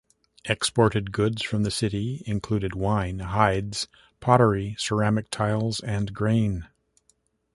[0.45, 3.87] Exported goods from the city included wine, hides,
[4.19, 6.67] pottery, ceramic tiles and grain.